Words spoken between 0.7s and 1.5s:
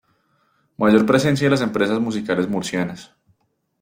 Mayor presencia